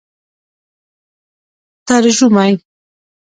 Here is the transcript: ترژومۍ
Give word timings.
ترژومۍ 1.87 2.51